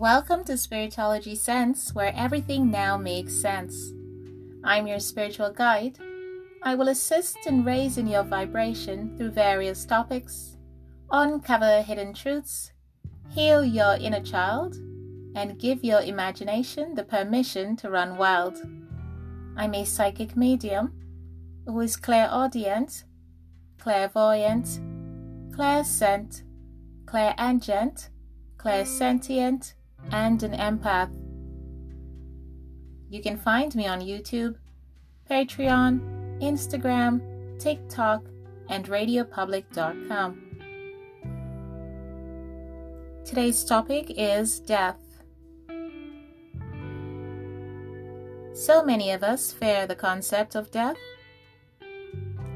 [0.00, 3.94] Welcome to Spiritology Sense, where everything now makes sense.
[4.62, 5.98] I'm your spiritual guide.
[6.62, 10.58] I will assist in raising your vibration through various topics,
[11.10, 12.72] uncover hidden truths,
[13.30, 14.74] heal your inner child,
[15.34, 18.58] and give your imagination the permission to run wild.
[19.56, 20.92] I'm a psychic medium
[21.64, 23.04] who is clairaudient,
[23.78, 24.78] clairvoyant,
[25.56, 26.42] clairsent,
[27.06, 28.10] clairangent,
[28.58, 29.72] clairsentient,
[30.10, 31.10] and an empath.
[33.08, 34.56] You can find me on YouTube,
[35.30, 37.20] Patreon, Instagram,
[37.58, 38.24] TikTok,
[38.68, 40.42] and radiopublic.com.
[43.24, 44.98] Today's topic is death.
[48.54, 50.96] So many of us fear the concept of death.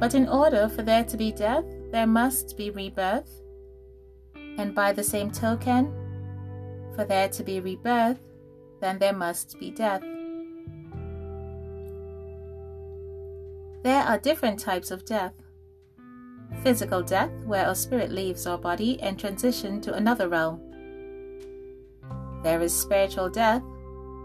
[0.00, 3.30] But in order for there to be death, there must be rebirth.
[4.58, 5.92] And by the same token,
[6.94, 8.20] for there to be rebirth,
[8.80, 10.02] then there must be death.
[13.82, 15.34] There are different types of death.
[16.62, 20.60] Physical death, where our spirit leaves our body and transition to another realm.
[22.42, 23.62] There is spiritual death,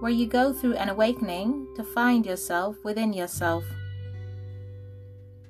[0.00, 3.64] where you go through an awakening to find yourself within yourself.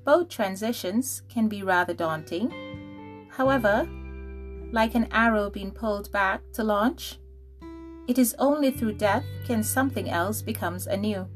[0.04, 3.28] Both transitions can be rather daunting.
[3.30, 3.88] However,
[4.72, 7.18] like an arrow being pulled back to launch.
[8.08, 11.28] It is only through death can something else becomes anew.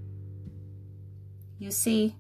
[1.59, 2.17] You see,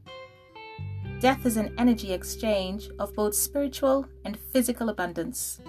[1.21, 5.61] death is an energy exchange of both spiritual and physical abundance.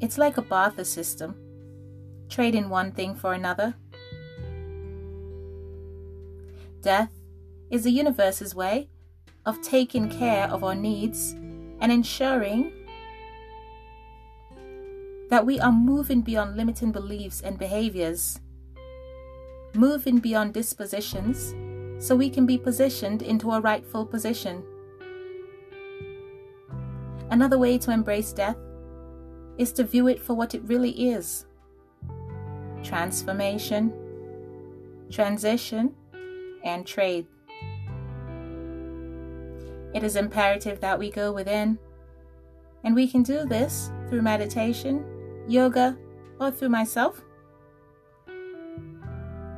[0.00, 1.36] It's like a barter system,
[2.28, 3.74] trading one thing for another.
[6.82, 7.10] Death
[7.70, 8.88] is the universe's way
[9.46, 11.32] of taking care of our needs
[11.80, 12.72] and ensuring
[15.30, 18.40] that we are moving beyond limiting beliefs and behaviors,
[19.74, 21.54] moving beyond dispositions
[21.98, 24.62] so we can be positioned into a rightful position.
[27.30, 28.58] Another way to embrace death
[29.56, 31.46] is to view it for what it really is
[32.82, 33.90] transformation,
[35.10, 35.94] transition,
[36.62, 37.26] and trade.
[39.94, 41.78] It is imperative that we go within,
[42.82, 45.02] and we can do this through meditation
[45.48, 45.96] yoga,
[46.40, 47.22] or through myself.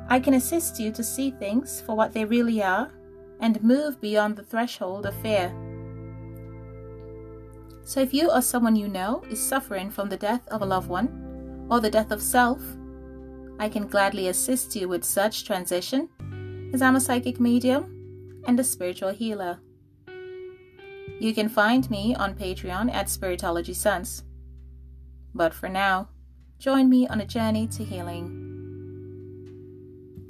[0.08, 2.92] I can assist you to see things for what they really are
[3.40, 5.52] and move beyond the threshold of fear.
[7.84, 10.88] So, if you or someone you know is suffering from the death of a loved
[10.88, 12.60] one or the death of self,
[13.58, 16.08] I can gladly assist you with such transition
[16.72, 19.60] as I'm a psychic medium and a spiritual healer.
[21.18, 24.22] You can find me on Patreon at Spiritology Sense.
[25.36, 26.08] But for now,
[26.58, 28.42] join me on a journey to healing.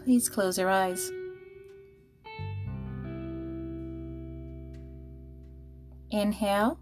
[0.03, 1.13] Please close your eyes.
[6.11, 6.81] Inhale.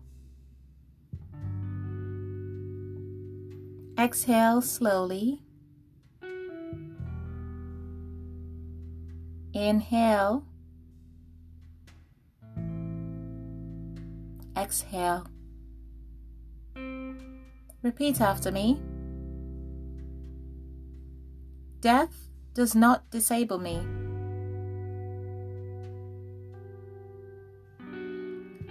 [3.99, 5.43] Exhale slowly.
[9.53, 10.47] Inhale.
[14.57, 15.27] Exhale.
[17.85, 18.81] Repeat after me.
[21.81, 23.87] Death does not disable me.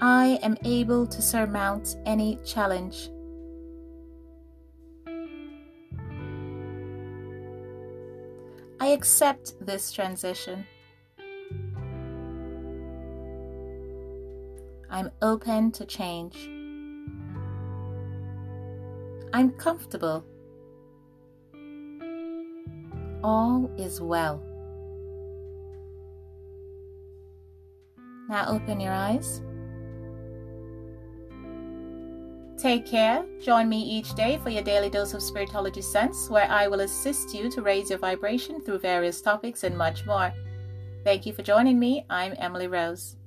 [0.02, 3.12] I am able to surmount any challenge.
[8.80, 10.66] I accept this transition.
[14.90, 16.63] I'm open to change.
[19.34, 20.24] I'm comfortable.
[23.24, 24.44] All is well.
[28.30, 29.42] Now open your eyes.
[32.58, 33.26] Take care.
[33.42, 37.34] Join me each day for your daily dose of Spiritology Sense, where I will assist
[37.34, 40.32] you to raise your vibration through various topics and much more.
[41.04, 42.06] Thank you for joining me.
[42.10, 43.18] I'm Emily Rose.